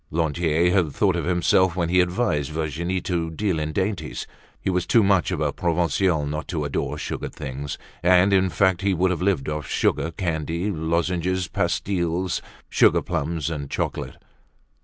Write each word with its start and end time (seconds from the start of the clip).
Lantier 0.09 0.71
had 0.71 0.91
thought 0.93 1.15
of 1.15 1.25
himself 1.25 1.75
when 1.75 1.89
he 1.89 1.99
advised 2.01 2.49
Virginie 2.49 3.01
to 3.01 3.29
deal 3.29 3.59
in 3.59 3.71
dainties. 3.71 4.25
He 4.59 4.71
was 4.71 4.87
too 4.87 5.03
much 5.03 5.29
of 5.29 5.39
a 5.41 5.53
Provincial 5.53 6.25
not 6.25 6.47
to 6.47 6.65
adore 6.65 6.97
sugared 6.97 7.35
things; 7.35 7.77
and 8.01 8.33
in 8.33 8.49
fact 8.49 8.81
he 8.81 8.95
would 8.95 9.11
have 9.11 9.21
lived 9.21 9.47
off 9.47 9.67
sugar 9.67 10.09
candy, 10.09 10.71
lozenges, 10.71 11.47
pastilles, 11.47 12.41
sugar 12.67 13.03
plums 13.03 13.51
and 13.51 13.69
chocolate. 13.69 14.15